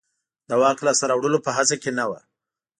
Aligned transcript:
د 0.49 0.51
واک 0.61 0.77
لاسته 0.85 1.05
راوړلو 1.11 1.39
په 1.45 1.51
هڅه 1.57 1.75
کې 1.81 1.91
نه 1.97 2.03
و. 2.09 2.11